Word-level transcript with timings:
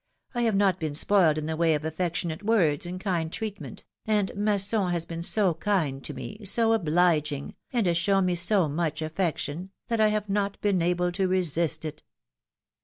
I 0.33 0.41
have 0.41 0.55
not 0.55 0.79
been 0.79 0.95
spoiled 0.95 1.37
in 1.37 1.45
the 1.45 1.55
way 1.55 1.75
of 1.75 1.85
affectionate 1.85 2.41
words 2.41 2.87
and 2.87 2.99
kind 2.99 3.31
treatment, 3.31 3.83
and 4.03 4.33
Masson 4.35 4.89
has 4.91 5.05
been 5.05 5.21
so 5.21 5.53
kind 5.53 6.03
to 6.03 6.11
me, 6.15 6.39
so 6.43 6.73
obliging, 6.73 7.53
and 7.71 7.85
has 7.85 7.97
shown 7.97 8.25
me 8.25 8.33
so 8.33 8.67
much 8.67 9.03
affection, 9.03 9.69
that 9.89 10.01
I 10.01 10.07
have 10.07 10.27
not 10.27 10.59
been 10.59 10.81
able 10.81 11.11
to 11.11 11.27
resist 11.27 11.85
it." 11.85 12.01